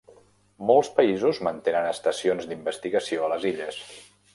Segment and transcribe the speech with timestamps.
[0.69, 3.83] Molts països mantenen estacions d'investigació a les illes.